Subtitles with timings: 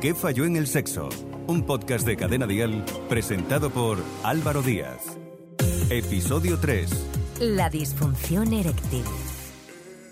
[0.00, 1.10] ¿Qué falló en el sexo?
[1.46, 5.18] Un podcast de Cadena Dial presentado por Álvaro Díaz.
[5.90, 6.90] Episodio 3.
[7.40, 9.04] La disfunción eréctil.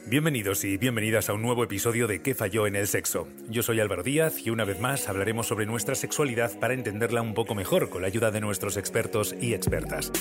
[0.05, 3.29] Bienvenidos y bienvenidas a un nuevo episodio de ¿Qué falló en el sexo?
[3.49, 7.33] Yo soy Álvaro Díaz y una vez más hablaremos sobre nuestra sexualidad para entenderla un
[7.33, 10.13] poco mejor con la ayuda de nuestros expertos y expertas.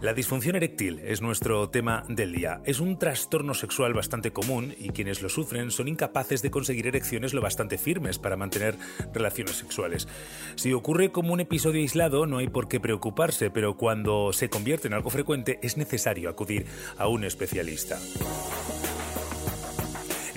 [0.00, 2.62] La disfunción eréctil es nuestro tema del día.
[2.64, 7.34] Es un trastorno sexual bastante común y quienes lo sufren son incapaces de conseguir erecciones
[7.34, 8.76] lo bastante firmes para mantener
[9.12, 10.08] relaciones sexuales.
[10.54, 14.88] Si ocurre como un episodio aislado no hay por qué preocuparse, pero cuando se convierte
[14.88, 16.64] en algo frecuente es necesario acudir
[16.96, 17.98] a un especialista.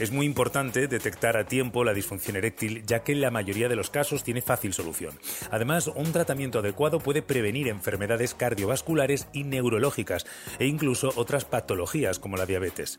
[0.03, 3.77] Es muy importante detectar a tiempo la disfunción eréctil, ya que en la mayoría de
[3.77, 5.17] los casos tiene fácil solución.
[5.49, 10.25] Además, un tratamiento adecuado puede prevenir enfermedades cardiovasculares y neurológicas
[10.59, 12.97] e incluso otras patologías como la diabetes.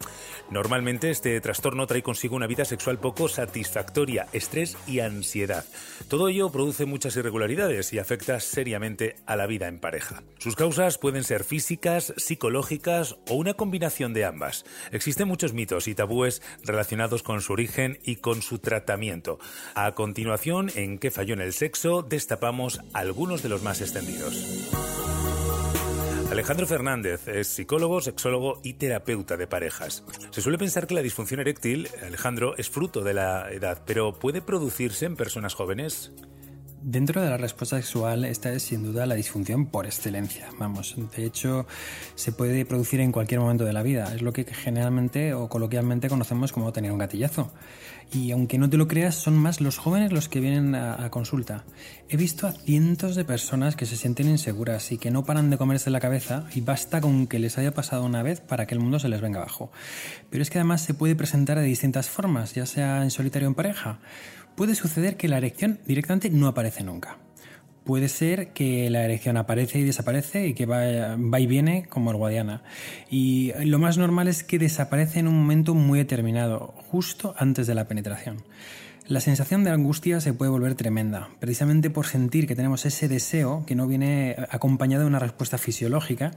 [0.50, 5.66] Normalmente este trastorno trae consigo una vida sexual poco satisfactoria, estrés y ansiedad.
[6.08, 10.22] Todo ello produce muchas irregularidades y afecta seriamente a la vida en pareja.
[10.38, 14.64] Sus causas pueden ser físicas, psicológicas o una combinación de ambas.
[14.90, 19.38] Existen muchos mitos y tabúes relacionados con su origen y con su tratamiento.
[19.74, 22.02] A continuación, en ¿Qué falló en el sexo?
[22.02, 24.70] destapamos algunos de los más extendidos.
[26.30, 30.04] Alejandro Fernández es psicólogo, sexólogo y terapeuta de parejas.
[30.30, 34.40] Se suele pensar que la disfunción eréctil, Alejandro, es fruto de la edad, pero ¿puede
[34.40, 36.12] producirse en personas jóvenes?
[36.86, 40.50] Dentro de la respuesta sexual, esta es sin duda la disfunción por excelencia.
[40.58, 41.66] Vamos, de hecho,
[42.14, 44.14] se puede producir en cualquier momento de la vida.
[44.14, 47.50] Es lo que generalmente o coloquialmente conocemos como tener un gatillazo.
[48.12, 51.64] Y aunque no te lo creas, son más los jóvenes los que vienen a, consulta.
[52.10, 55.56] He visto a cientos de personas que se sienten inseguras y que no paran de
[55.56, 58.80] comerse la cabeza y basta con que les haya pasado una vez para que el
[58.80, 59.72] mundo se les venga abajo.
[60.28, 63.52] Pero es que además se puede presentar de distintas formas, ya sea en solitario o
[63.52, 64.00] en pareja
[64.54, 67.18] puede suceder que la erección directamente no aparece nunca.
[67.84, 72.16] Puede ser que la erección aparece y desaparece y que va, y viene como el
[72.16, 72.62] Guadiana.
[73.10, 77.74] Y lo más normal es que desaparece en un momento muy determinado, justo antes de
[77.74, 78.42] la penetración.
[79.06, 83.64] La sensación de angustia se puede volver tremenda, precisamente por sentir que tenemos ese deseo
[83.66, 86.30] que no viene acompañado de una respuesta fisiológica,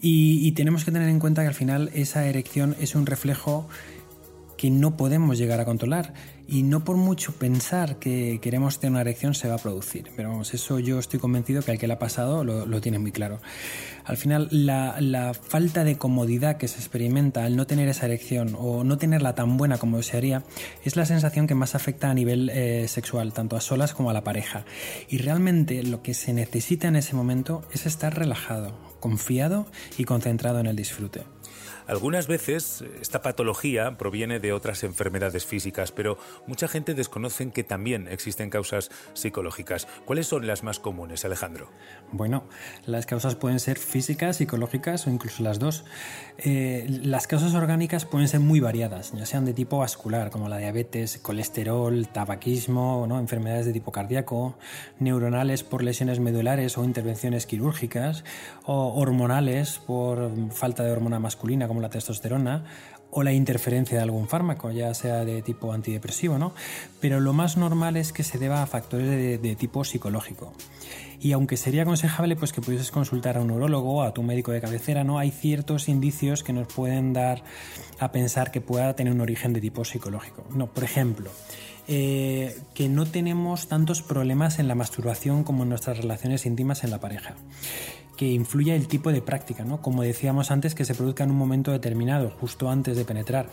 [0.00, 3.68] Y, y tenemos que tener en cuenta que al final esa erección es un reflejo
[4.58, 6.12] que no podemos llegar a controlar
[6.48, 10.10] y no por mucho pensar que queremos tener una erección se va a producir.
[10.16, 13.12] Pero vamos, eso yo estoy convencido que al que le ha pasado lo, tiene muy
[13.12, 13.38] claro.
[14.04, 18.82] Al final, la, falta de comodidad que se experimenta al no tener esa erección o
[18.82, 20.42] no tenerla tan buena como desearía
[20.84, 24.12] es la sensación que más afecta a nivel eh, sexual, tanto a solas como a
[24.12, 24.64] la pareja.
[25.08, 29.66] Y realmente lo que se necesita en ese momento es estar relajado, confiado
[29.98, 31.37] y concentrado en el disfrute.
[31.88, 38.08] Algunas veces esta patología proviene de otras enfermedades físicas, pero mucha gente desconoce que también
[38.08, 39.88] existen causas psicológicas.
[40.04, 41.70] ¿Cuáles son las más comunes, Alejandro?
[42.12, 42.44] Bueno,
[42.84, 45.86] las causas pueden ser físicas, psicológicas o incluso las dos.
[46.36, 50.58] Eh, las causas orgánicas pueden ser muy variadas, ya sean de tipo vascular, como la
[50.58, 54.58] diabetes, colesterol, tabaquismo, enfermedades de tipo cardíaco,
[54.98, 58.24] neuronales por lesiones medulares o intervenciones quirúrgicas,
[58.64, 62.64] o hormonales por falta de hormona masculina, como la testosterona,
[63.10, 66.52] o la interferencia de algún fármaco, ya sea de tipo antidepresivo, ¿no?
[67.00, 70.52] Pero lo más normal es que se deba a factores de, tipo psicológico.
[71.20, 74.60] Y aunque sería aconsejable pues, que pudieses consultar a un neurólogo a tu médico de
[74.60, 75.18] cabecera, ¿no?
[75.18, 77.42] Hay ciertos indicios que nos pueden dar
[77.98, 80.44] a pensar que pueda tener un origen de tipo psicológico.
[80.54, 81.30] No, por ejemplo,
[81.88, 86.90] eh, que no tenemos tantos problemas en la masturbación como en nuestras relaciones íntimas en
[86.90, 87.34] la pareja
[88.18, 89.80] que influya el tipo de práctica, ¿no?
[89.80, 93.48] Como decíamos antes, que se produzca en un momento determinado, justo antes de penetrar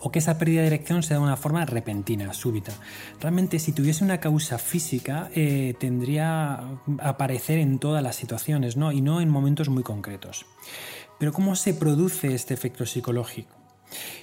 [0.00, 2.72] o que esa pérdida de erección sea de una forma repentina, súbita.
[3.20, 8.92] Realmente si tuviese una causa física eh, tendría a aparecer en todas las situaciones ¿no?
[8.92, 10.44] y no en momentos muy concretos.
[11.18, 13.63] Pero ¿cómo se produce este efecto psicológico?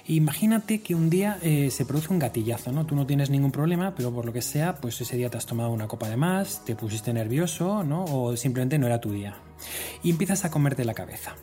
[0.06, 2.86] Imagínate que un día eh, se produce un gatillazo, ¿no?
[2.86, 5.46] Tú no tienes ningún problema, pero por lo que sea, pues ese día te has
[5.46, 8.04] tomado una copa de más, te pusiste nervioso, ¿no?
[8.04, 9.36] O simplemente no era tu día.
[10.02, 11.36] Y empiezas a comerte la cabeza.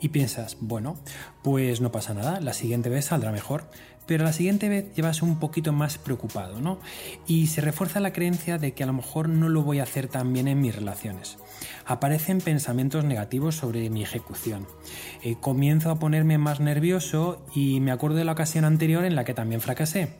[0.00, 0.96] Y piensas, bueno,
[1.42, 3.64] pues no pasa nada, la siguiente vez saldrá mejor.
[4.06, 6.80] Pero la siguiente vez llevas un poquito más preocupado, ¿no?
[7.26, 10.08] Y se refuerza la creencia de que a lo mejor no lo voy a hacer
[10.08, 11.36] tan bien en mis relaciones
[11.86, 14.66] aparecen pensamientos negativos sobre mi ejecución.
[15.22, 19.24] Eh, comienzo a ponerme más nervioso y me acuerdo de la ocasión anterior en la
[19.24, 20.16] que también fracasé.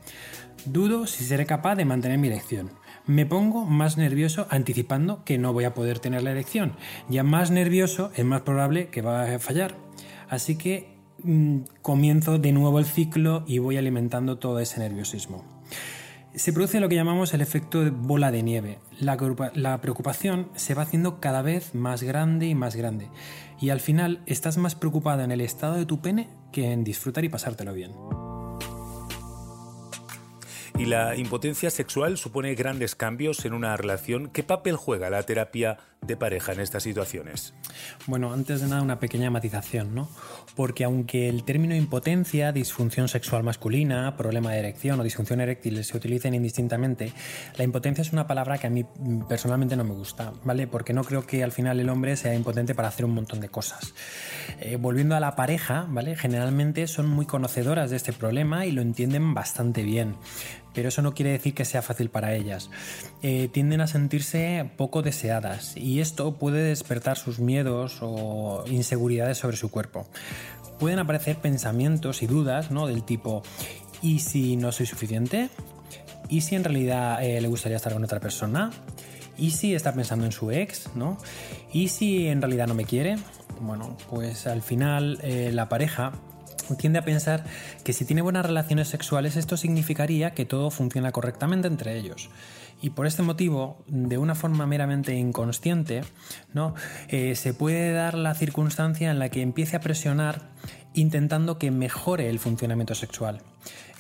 [0.64, 2.70] Dudo si seré capaz de mantener mi elección.
[3.06, 6.75] Me pongo más nervioso anticipando que no voy a poder tener la elección.
[7.08, 9.76] Ya más nervioso es más probable que va a fallar.
[10.29, 15.44] Así que mm, comienzo de nuevo el ciclo y voy alimentando todo ese nerviosismo
[16.38, 18.79] se produce lo que llamamos el efecto de bola de nieve.
[19.00, 19.17] La,
[19.55, 23.08] la, preocupación se va haciendo cada vez más grande y más grande.
[23.61, 27.25] Y al final estás más preocupado en el estado de tu pene que en disfrutar
[27.25, 27.90] y pasártelo bien.
[30.79, 34.29] Y la impotencia sexual supone grandes cambios en una relación.
[34.29, 37.54] ¿Qué papel juega la terapia de pareja en estas situaciones?
[38.06, 40.08] Bueno, antes de nada una pequeña matización, ¿no?
[40.56, 45.96] Porque aunque el término impotencia, disfunción sexual masculina, problema de erección o disfunción eréctil se
[45.96, 47.12] utilicen indistintamente,
[47.56, 48.84] la impotencia es una palabra que a mí
[49.28, 50.66] personalmente no me gusta, ¿vale?
[50.66, 53.48] Porque no creo que al final el hombre sea impotente para hacer un montón de
[53.48, 53.94] cosas.
[54.60, 56.16] Eh, volviendo a la pareja, ¿vale?
[56.16, 60.16] Generalmente son muy conocedoras de este problema y lo entienden bastante bien
[60.75, 62.70] pero eso no quiere decir que sea fácil para ellas.
[63.23, 69.56] Eh, tienden a sentirse poco deseadas y esto puede despertar sus miedos o inseguridades sobre
[69.56, 70.06] su cuerpo.
[70.79, 72.87] Pueden aparecer pensamientos y dudas ¿no?
[72.87, 73.43] del tipo
[74.03, 75.49] ¿y si no soy suficiente?
[76.29, 78.70] ¿Y si en realidad eh, le gustaría estar con otra persona?
[79.37, 80.91] ¿Y si está pensando en su ex?
[80.94, 81.19] ¿no?
[81.73, 83.17] ¿Y si en realidad no me quiere?
[83.61, 86.12] Bueno, pues al final eh, la pareja
[86.76, 87.44] tiende a pensar
[87.85, 92.31] que si tiene buenas relaciones sexuales esto significaría que todo funciona correctamente entre ellos.
[92.81, 96.03] Y por este motivo, de una forma meramente inconsciente,
[96.55, 96.75] ¿no?
[97.09, 100.43] Eh, se puede dar la circunstancia en la que empiece a presionar
[100.94, 103.43] intentando que mejore el funcionamiento sexual.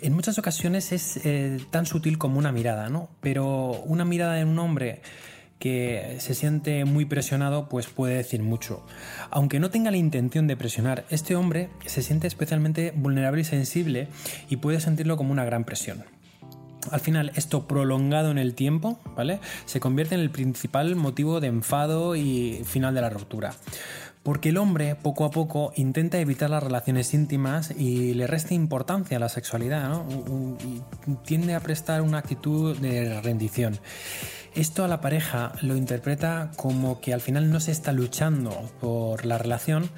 [0.00, 3.08] En muchas ocasiones es eh, tan sutil como una mirada, ¿no?
[3.20, 5.02] Pero una mirada de un hombre
[5.58, 8.84] que se siente muy presionado, pues puede decir mucho.
[9.30, 14.08] Aunque no tenga la intención de presionar, este hombre se siente especialmente vulnerable y sensible
[14.48, 16.04] y puede sentirlo como una gran presión.
[16.90, 19.40] Al final, esto prolongado en el tiempo, ¿vale?
[19.66, 23.52] Se convierte en el principal motivo de enfado y final de la ruptura.
[24.28, 29.16] Porque el hombre, poco a poco, intenta evitar las relaciones íntimas y le resta importancia
[29.16, 30.04] a la sexualidad, ¿no?
[30.62, 30.82] Y
[31.24, 33.78] tiende a prestar una actitud de rendición.
[34.54, 39.24] Esto a la pareja lo interpreta como que al final no se está luchando por
[39.24, 39.88] la relación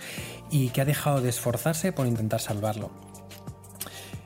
[0.49, 3.10] y que ha dejado de esforzarse por intentar salvarlo.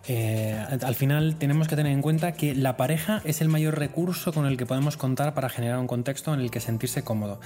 [0.07, 4.33] Eh, al final tenemos que tener en cuenta que la pareja es el mayor recurso
[4.33, 7.41] con el que podemos contar para generar un contexto en el que sentirse cómodo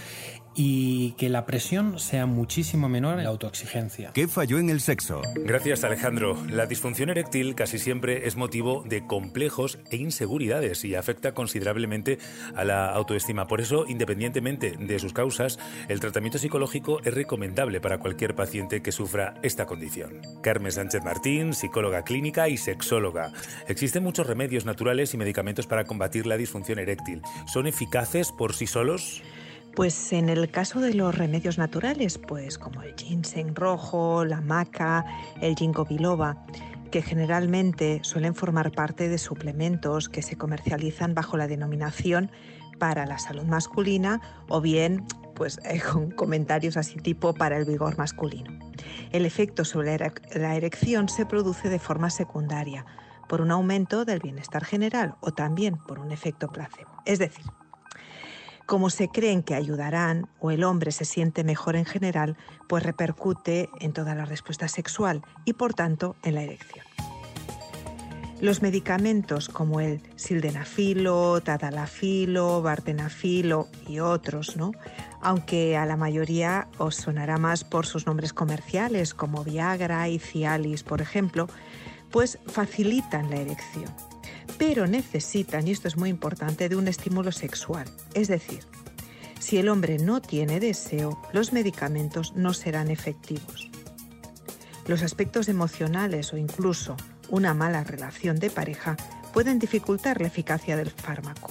[0.55, 4.11] y que la presión sea muchísimo menor en la autoexigencia.
[4.13, 5.23] ¿Qué falló en el sexo?
[5.37, 6.37] Gracias Alejandro.
[6.49, 12.19] La disfunción eréctil casi siempre es motivo de complejos e inseguridades y afecta considerablemente
[12.57, 13.47] a la autoestima.
[13.47, 18.91] Por eso, independientemente de sus causas, el tratamiento psicológico es recomendable para cualquier paciente que
[18.91, 20.23] sufra esta condición.
[20.43, 23.33] Carmen Sánchez Martín, psicóloga clínica y sexóloga.
[23.69, 27.23] Existen muchos remedios naturales y medicamentos para combatir la disfunción eréctil.
[27.47, 29.23] ¿Son eficaces por sí solos?
[29.75, 35.05] Pues en el caso de los remedios naturales, pues como el ginseng rojo, la maca,
[35.41, 36.45] el ginkgo biloba,
[36.91, 42.31] que generalmente suelen formar parte de suplementos que se comercializan bajo la denominación
[42.79, 45.05] para la salud masculina o bien
[45.39, 45.59] pues
[45.93, 48.59] con comentarios así tipo para el vigor masculino.
[49.11, 49.97] El efecto sobre
[50.35, 52.85] la erección se produce de forma secundaria,
[53.29, 56.91] por un aumento del bienestar general o también por un efecto placebo.
[57.05, 57.45] Es decir,
[58.67, 62.37] como se creen que ayudarán o el hombre se siente mejor en general,
[62.69, 66.85] pues repercute en toda la respuesta sexual y por tanto en la erección.
[68.41, 74.71] Los medicamentos como el sildenafilo, tadalafilo, vardenafilo y otros, ¿no?
[75.29, 80.83] Aunque a la mayoría os sonará más por sus nombres comerciales como Viagra y Cialis,
[80.83, 81.49] por ejemplo,
[82.11, 83.93] pues facilitan la erección.
[84.57, 87.85] Pero necesitan, y esto es muy importante, de un estímulo sexual.
[88.15, 88.61] Es decir,
[89.39, 93.71] si el hombre no tiene deseo, los medicamentos no serán efectivos.
[94.87, 96.97] Los aspectos emocionales o incluso
[97.29, 98.97] una mala relación de pareja
[99.35, 101.51] pueden dificultar la eficacia del fármaco.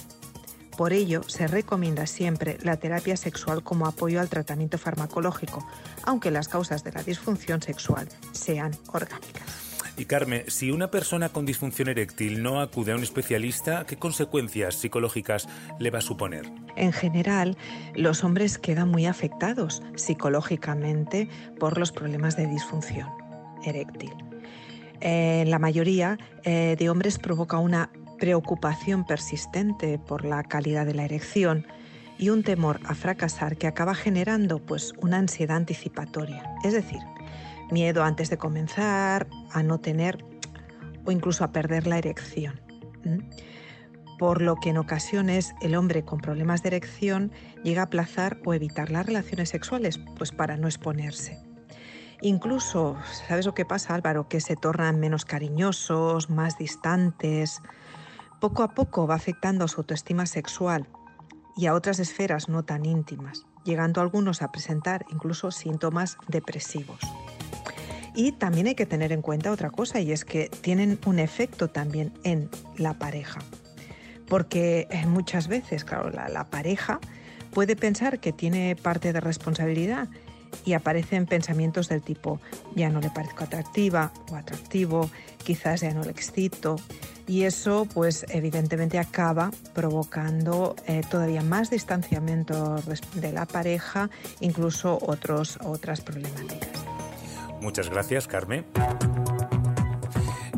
[0.77, 5.67] Por ello, se recomienda siempre la terapia sexual como apoyo al tratamiento farmacológico,
[6.03, 9.67] aunque las causas de la disfunción sexual sean orgánicas.
[9.97, 14.75] Y Carmen, si una persona con disfunción eréctil no acude a un especialista, ¿qué consecuencias
[14.75, 16.45] psicológicas le va a suponer?
[16.75, 17.57] En general,
[17.95, 21.27] los hombres quedan muy afectados psicológicamente
[21.59, 23.09] por los problemas de disfunción
[23.65, 24.13] eréctil.
[24.99, 31.05] En la mayoría eh, de hombres provoca una preocupación persistente por la calidad de la
[31.05, 31.65] erección
[32.17, 36.99] y un temor a fracasar que acaba generando pues una ansiedad anticipatoria, es decir,
[37.71, 40.23] miedo antes de comenzar, a no tener
[41.05, 42.59] o incluso a perder la erección.
[44.17, 47.31] Por lo que en ocasiones el hombre con problemas de erección
[47.63, 51.39] llega a aplazar o evitar las relaciones sexuales, pues para no exponerse.
[52.21, 52.97] Incluso,
[53.27, 54.27] ¿sabes lo que pasa Álvaro?
[54.27, 57.61] Que se tornan menos cariñosos, más distantes,
[58.39, 60.87] poco a poco va afectando a su autoestima sexual
[61.55, 66.99] y a otras esferas no tan íntimas, llegando algunos a presentar incluso síntomas depresivos.
[68.15, 71.67] Y también hay que tener en cuenta otra cosa y es que tienen un efecto
[71.67, 73.39] también en la pareja.
[74.27, 76.99] Porque eh, muchas veces, claro, la, pareja
[77.51, 80.09] puede pensar que tiene parte de responsabilidad
[80.65, 82.39] y aparecen pensamientos del tipo
[82.75, 85.09] ya no le parezco atractiva o atractivo,
[85.43, 86.77] quizás ya no le excito
[87.27, 92.81] y eso pues evidentemente acaba provocando eh, todavía más distanciamiento
[93.15, 96.69] de la pareja, incluso otros, otras problemáticas.
[97.61, 98.65] Muchas gracias, Carmen.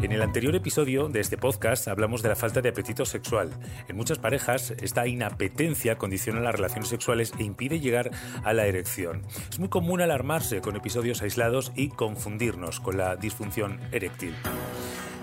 [0.01, 3.51] En el anterior episodio de este podcast hablamos de la falta de apetito sexual.
[3.89, 8.10] En muchas parejas, esta inapetencia condiciona las relaciones sexuales e impide llegar
[8.46, 9.24] a la erección.
[9.50, 14.34] Es muy común alarmarse con episodios aislados y confundirnos con la disfunción eréctil.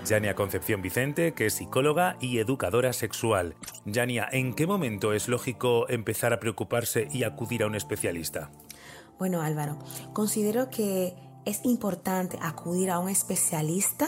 [0.05, 3.55] Yania Concepción Vicente, que es psicóloga y educadora sexual.
[3.85, 8.51] Yania, ¿en qué momento es lógico empezar a preocuparse y acudir a un especialista?
[9.17, 9.79] Bueno, Álvaro,
[10.13, 11.15] considero que
[11.45, 14.07] es importante acudir a un especialista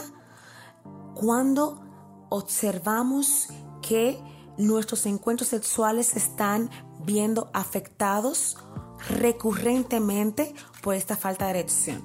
[1.19, 1.81] cuando
[2.29, 3.47] observamos
[3.81, 4.17] que
[4.57, 6.69] nuestros encuentros sexuales se están
[7.03, 8.55] viendo afectados
[9.09, 12.01] recurrentemente por esta falta de erección.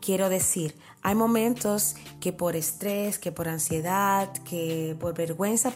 [0.00, 5.72] Quiero decir, hay momentos que por estrés, que por ansiedad, que por vergüenza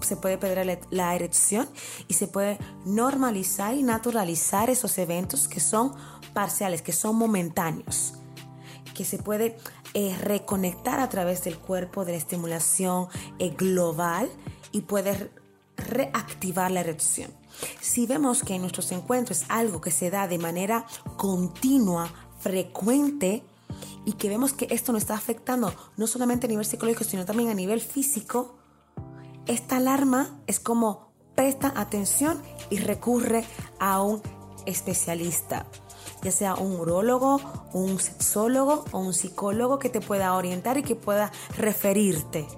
[0.00, 1.68] se puede perder la erección
[2.08, 5.92] y se puede normalizar y naturalizar esos eventos que son
[6.32, 8.14] parciales, que son momentáneos,
[8.94, 9.58] que se puede
[9.94, 13.08] eh, reconectar a través del cuerpo, de la estimulación
[13.38, 14.28] eh, global
[14.72, 15.30] y puede
[15.76, 17.30] reactivar la erección.
[17.80, 20.84] Si vemos que en nuestros encuentros es algo que se da de manera
[21.16, 23.44] continua, frecuente,
[24.04, 27.48] y que vemos que esto nos está afectando no solamente a nivel psicológico, sino también
[27.50, 28.56] a nivel físico,
[29.46, 33.44] esta alarma es como presta atención y recurre
[33.78, 34.22] a un
[34.66, 35.66] especialista
[36.24, 37.40] ya sea un urólogo,
[37.72, 42.48] un sexólogo o un psicólogo que te pueda orientar y que pueda referirte,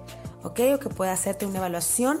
[0.43, 0.59] ¿ok?
[0.75, 2.19] O que pueda hacerte una evaluación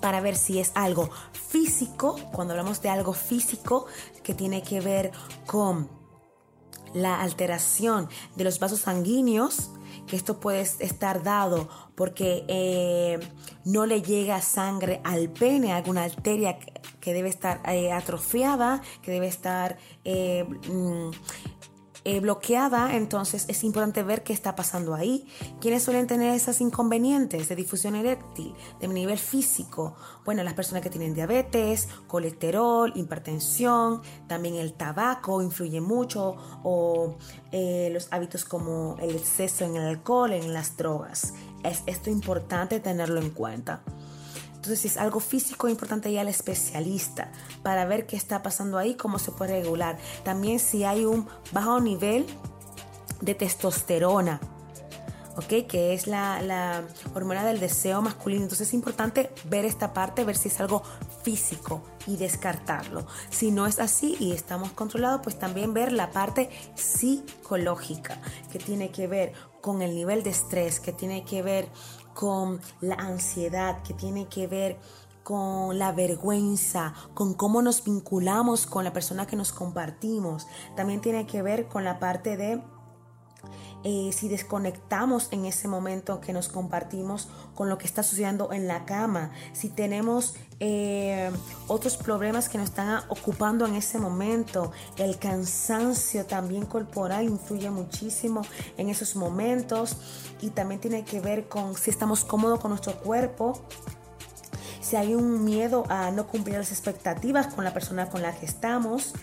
[0.00, 3.86] para ver si es algo físico, cuando hablamos de algo físico
[4.22, 5.12] que tiene que ver
[5.46, 5.90] con
[6.94, 9.70] la alteración de los vasos sanguíneos,
[10.08, 13.20] que esto puede estar dado porque eh,
[13.64, 16.58] no le llega sangre al pene, alguna arteria
[17.00, 21.10] que debe estar eh, atrofiada, que debe estar eh, mm,
[22.04, 25.26] eh, bloqueada, entonces es importante ver qué está pasando ahí.
[25.60, 29.94] ¿Quiénes suelen tener esos inconvenientes de difusión eréctil, de nivel físico?
[30.24, 37.16] Bueno, las personas que tienen diabetes, colesterol, hipertensión, también el tabaco influye mucho, o
[37.52, 41.34] los hábitos como el exceso en el alcohol, en las drogas.
[41.64, 43.82] Es esto importante tenerlo en cuenta.
[44.58, 47.30] Entonces, si es algo físico, es importante ir al especialista
[47.62, 49.96] para ver qué está pasando ahí, cómo se puede regular.
[50.24, 52.26] También si hay un bajo nivel
[53.20, 54.40] de testosterona,
[55.36, 55.68] ¿ok?
[55.68, 56.82] Que es la, la,
[57.14, 58.42] hormona del deseo masculino.
[58.42, 60.82] Entonces es importante ver esta parte, ver si es algo
[61.22, 63.06] físico y descartarlo.
[63.30, 68.90] Si no es así y estamos controlados, pues también ver la parte psicológica, que tiene
[68.90, 71.68] que ver con el nivel de estrés, que tiene que ver
[72.18, 74.76] con la ansiedad, que tiene que ver
[75.22, 80.48] con la vergüenza, con cómo nos vinculamos con la persona que nos compartimos.
[80.74, 82.60] También tiene que ver con la parte de
[83.84, 87.28] eh, si desconectamos en ese momento que nos compartimos
[87.58, 91.28] con lo que está sucediendo en la cama, si tenemos eh,
[91.66, 98.42] otros problemas que nos están ocupando en ese momento, el cansancio también corporal influye muchísimo
[98.76, 99.96] en esos momentos
[100.40, 103.60] y también tiene que ver con si estamos cómodos con nuestro cuerpo
[104.80, 108.46] si hay un miedo a no cumplir las expectativas con la persona con la que
[108.46, 109.14] estamos,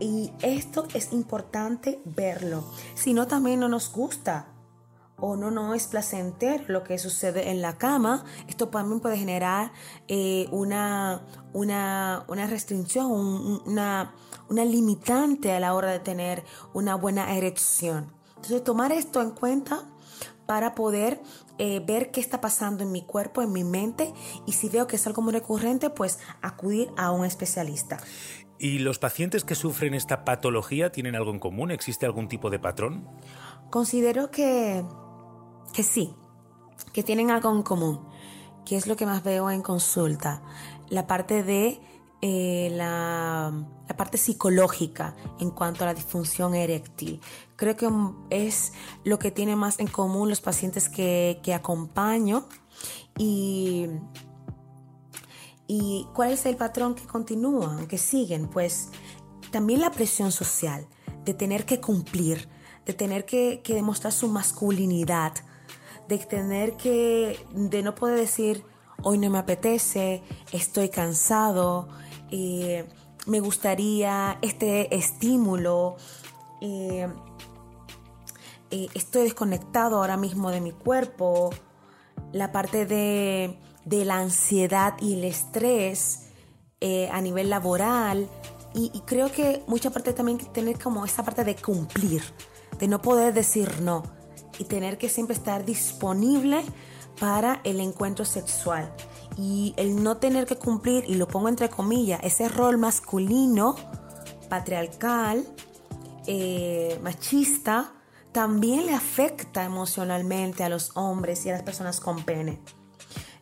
[0.00, 2.64] y esto es importante verlo.
[2.94, 4.57] Si no, también no nos gusta
[5.20, 9.72] o no no es placentero lo que sucede en la cama, esto también puede generar
[10.06, 14.14] eh, una, una, una, restricción, una,
[14.48, 18.12] una limitante a la hora de tener una buena erección.
[18.36, 19.88] Entonces, tomar esto en cuenta
[20.46, 21.20] para poder
[21.58, 24.14] eh, ver qué está pasando en mi cuerpo, en mi mente,
[24.46, 27.98] y si veo que es algo muy recurrente, pues acudir a un especialista.
[28.58, 31.70] ¿Y los pacientes que sufren esta patología tienen algo en común?
[31.70, 33.06] ¿Existe algún tipo de patrón?
[33.70, 34.84] Considero que,
[35.72, 36.14] que sí,
[36.92, 38.00] que tienen algo en común,
[38.64, 40.42] que es lo que más veo en consulta.
[40.88, 41.80] La parte de
[42.20, 43.52] eh, la,
[43.96, 47.20] parte psicológica en cuanto a la disfunción eréctil.
[47.54, 47.88] Creo que
[48.30, 48.72] es
[49.04, 52.46] lo que tienen más en común los pacientes que, acompaño
[53.16, 53.86] y,
[55.68, 58.90] y cuál es el patrón que continúan, que siguen, pues
[59.50, 60.86] también la presión social
[61.24, 62.48] de tener que cumplir,
[62.84, 65.34] de tener que, que demostrar su masculinidad,
[66.08, 68.64] de tener que, de no poder decir,
[69.02, 70.22] hoy no me apetece,
[70.52, 71.88] estoy cansado,
[72.30, 72.88] eh,
[73.26, 75.96] me gustaría este estímulo,
[76.62, 77.08] eh,
[78.70, 81.50] eh, estoy desconectado ahora mismo de mi cuerpo,
[82.32, 86.30] la parte de, la ansiedad y el estrés
[87.10, 88.28] a nivel laboral.
[88.74, 92.22] Y, y, creo que mucha parte también tener como esa parte de cumplir,
[92.78, 94.17] de no poder decir no
[94.58, 96.62] y tener que siempre estar disponible
[97.20, 98.92] para el encuentro sexual
[99.36, 103.76] y el no tener que cumplir, y lo pongo entre comillas, ese rol masculino,
[104.48, 105.46] patriarcal,
[106.26, 107.92] eh, machista,
[108.32, 112.60] también le afecta emocionalmente a los hombres y a las personas con pene.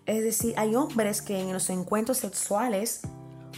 [0.04, 3.00] Es decir, hay hombres que en los encuentros sexuales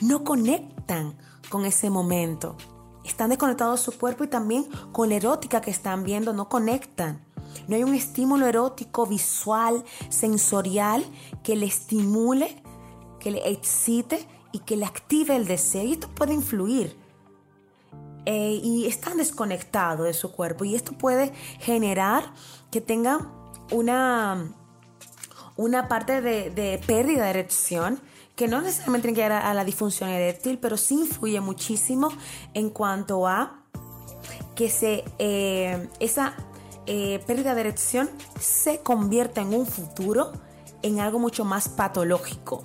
[0.00, 1.18] no conectan
[1.50, 2.56] con ese momento.
[3.04, 7.24] Están desconectados de su cuerpo y también con la erótica que están viendo, no conectan.
[7.66, 11.04] No hay un estímulo erótico, visual, sensorial
[11.42, 12.62] que le estimule,
[13.20, 15.84] que le excite y que le active el deseo.
[15.84, 16.96] Y esto puede influir.
[18.26, 20.64] Eh, y están desconectados de su cuerpo.
[20.64, 22.32] Y esto puede generar
[22.70, 23.32] que tenga
[23.70, 24.52] una,
[25.56, 28.00] una parte de, pérdida de erección
[28.36, 32.10] que no necesariamente tiene que llegar a, la disfunción eréctil, pero sí influye muchísimo
[32.54, 33.64] en cuanto a
[34.54, 36.36] que se, eh, esa
[36.88, 38.08] eh, pérdida de erección
[38.40, 40.32] se convierta en un futuro
[40.82, 42.62] en algo mucho más patológico,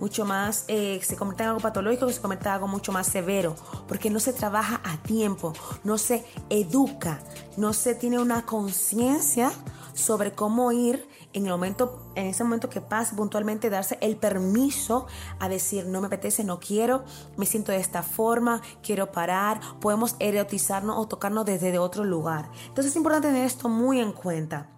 [0.00, 3.56] mucho más, eh, se convierte en algo patológico, se convierte en algo mucho más severo,
[3.86, 5.52] porque no se trabaja a tiempo,
[5.84, 7.20] no se educa,
[7.56, 9.50] no se tiene una conciencia
[9.94, 15.06] sobre cómo ir en el momento, en ese momento que pasa puntualmente, darse el permiso
[15.38, 17.04] a decir no me apetece, no quiero,
[17.36, 22.50] me siento de esta forma, quiero parar, podemos erotizarnos o tocarnos desde otro lugar.
[22.68, 24.77] Entonces es importante tener esto muy en cuenta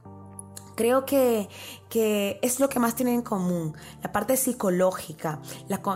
[0.74, 1.48] creo que,
[1.92, 5.40] es lo que más tienen en común, la parte psicológica,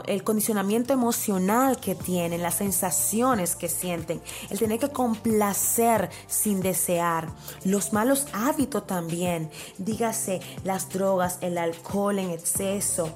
[0.07, 7.29] el condicionamiento emocional que tienen, las sensaciones que sienten, el tener que complacer sin desear,
[7.65, 13.15] los malos hábitos también, dígase las drogas, el alcohol en exceso,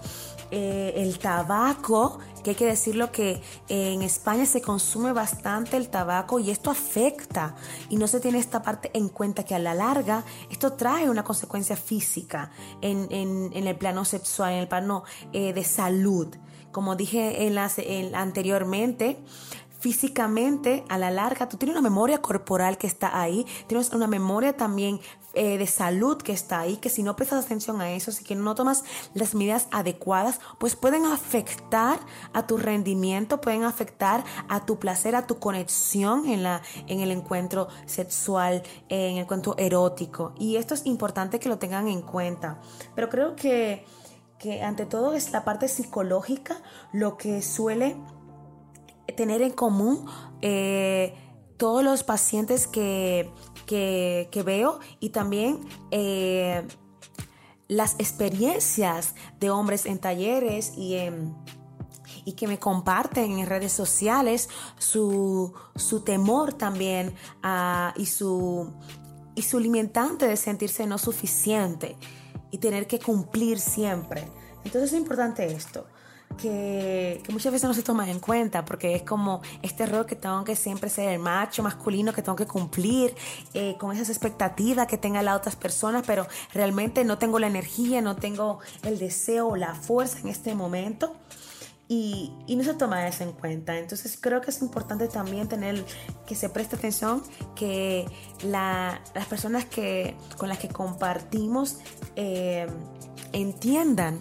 [0.51, 6.39] eh, el tabaco, que hay que decirlo que en España se consume bastante el tabaco
[6.39, 7.55] y esto afecta
[7.89, 11.25] y no se tiene esta parte en cuenta que a la larga esto trae una
[11.25, 16.29] consecuencia física en, el plano sexual, en el plano eh, de salud.
[16.73, 17.77] Como dije en las,
[18.15, 19.23] anteriormente,
[19.79, 24.57] físicamente a la larga, tú tienes una memoria corporal que está ahí, tienes una memoria
[24.57, 25.01] también
[25.39, 28.35] eh, de salud que está ahí, que si no prestas atención a eso, si que
[28.35, 28.83] no tomas
[29.15, 32.01] las medidas adecuadas, pues pueden afectar
[32.33, 37.13] a tu rendimiento, pueden afectar a tu placer, a tu conexión en, la, en el
[37.13, 40.35] encuentro sexual, en el encuentro erótico.
[40.41, 42.61] Y esto es importante que lo tengan en cuenta.
[42.97, 43.85] Pero creo que,
[44.41, 46.57] que ante todo es la parte psicológica
[46.93, 47.97] lo que suele
[49.17, 50.05] tener en común
[50.43, 51.15] eh,
[51.59, 53.31] todos los pacientes que,
[54.45, 56.67] veo y también eh,
[57.69, 60.97] las experiencias de hombres en talleres y
[62.29, 65.55] y que me comparten en redes sociales su,
[66.05, 68.71] temor también ah, y, su,
[69.35, 71.97] y su limitante de sentirse no suficiente
[72.51, 74.29] y tener que cumplir siempre.
[74.63, 75.87] Entonces es importante esto
[76.39, 80.45] que, muchas veces no se toma en cuenta porque es como este rol que tengo
[80.45, 83.15] que siempre ser el macho masculino que tengo que cumplir
[83.53, 88.01] eh, con esas expectativas que tenga las otras personas, pero realmente no tengo la energía,
[88.01, 91.15] no tengo el deseo la fuerza en este momento.
[91.91, 93.79] Y, no se toma eso en cuenta.
[93.79, 95.85] Entonces creo que es importante también tener
[96.27, 97.23] que se preste atención
[97.57, 98.05] que
[98.45, 101.79] las personas que, con las que compartimos
[102.15, 102.67] eh,
[103.33, 104.21] entiendan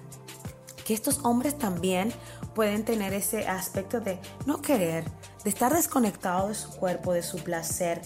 [0.88, 2.14] que estos hombres también
[2.56, 5.04] pueden tener ese aspecto de no querer,
[5.44, 8.02] de estar desconectado de su cuerpo, de su placer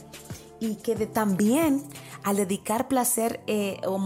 [0.59, 1.83] y que de también
[2.23, 3.97] al dedicar placer eh, o,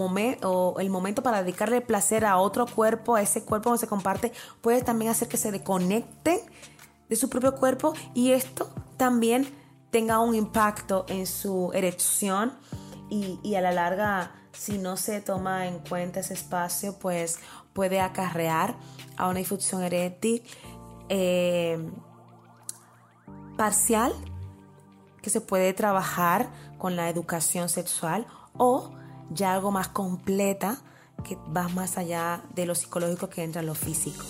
[0.44, 4.34] o, el momento para dedicarle placer a otro cuerpo, a ese cuerpo donde se comparte,
[4.60, 6.42] puede también hacer que se desconecten
[7.08, 9.48] de su propio cuerpo y esto también
[9.90, 12.52] tenga un impacto en su erección
[13.10, 17.40] y, y a la larga si no se toma en cuenta ese espacio pues
[17.76, 18.78] puede acarrear
[19.18, 20.42] a una disfunción eréctil
[21.10, 21.78] eh,
[23.58, 24.14] parcial
[25.22, 28.26] que se puede trabajar con la educación sexual
[28.58, 28.92] o
[29.30, 30.78] ya algo más completa
[31.26, 34.24] que va más allá de lo psicológico que entra en lo físico.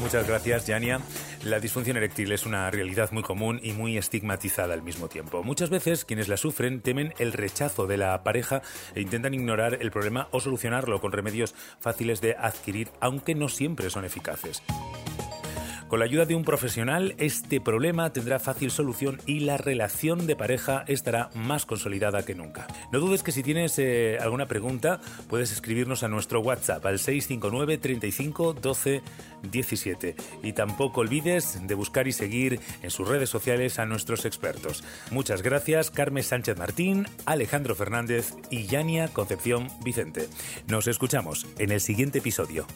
[0.00, 1.00] Muchas gracias, Yania.
[1.44, 5.42] La disfunción eréctil es una realidad muy común y muy estigmatizada al mismo tiempo.
[5.42, 8.62] Muchas veces quienes la sufren temen el rechazo de la pareja
[8.94, 13.90] e intentan ignorar el problema o solucionarlo con remedios fáciles de adquirir, aunque no siempre
[13.90, 14.62] son eficaces.
[15.90, 20.36] Con la ayuda de un profesional, este problema tendrá fácil solución y la relación de
[20.36, 22.68] pareja estará más consolidada que nunca.
[22.92, 27.78] No dudes que si tienes eh, alguna pregunta, puedes escribirnos a nuestro WhatsApp al 659
[27.78, 29.02] 35 12
[29.50, 30.14] 17.
[30.44, 34.84] Y tampoco olvides de buscar y seguir en sus redes sociales a nuestros expertos.
[35.10, 40.28] Muchas gracias, Carmen Sánchez Martín, Alejandro Fernández y Yania Concepción Vicente.
[40.68, 42.66] Nos escuchamos en el siguiente episodio.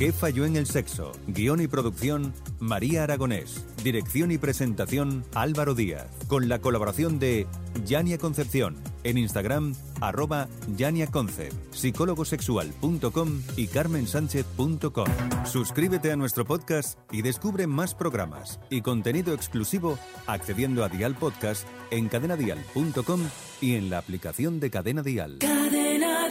[0.00, 1.12] ¿Qué falló en el sexo?
[1.26, 3.64] Guión y producción, María Aragonés.
[3.82, 6.06] Dirección y presentación, Álvaro Díaz.
[6.28, 7.46] Con la colaboración de
[7.84, 8.76] Yania Concepción.
[9.02, 15.06] En Instagram, arroba YaniaConcept, psicólogosexual.com y carmensánchez.com.
[15.44, 21.66] Suscríbete a nuestro podcast y descubre más programas y contenido exclusivo accediendo a Dial Podcast
[21.90, 23.20] en cadenadial.com
[23.60, 25.38] y en la aplicación de Cadena Dial.
[25.38, 26.28] Cadena